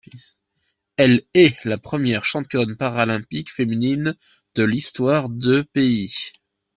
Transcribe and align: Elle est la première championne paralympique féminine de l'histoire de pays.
Elle 0.97 1.21
est 1.35 1.63
la 1.63 1.77
première 1.77 2.25
championne 2.25 2.75
paralympique 2.75 3.51
féminine 3.53 4.17
de 4.55 4.63
l'histoire 4.63 5.29
de 5.29 5.61
pays. 5.73 6.31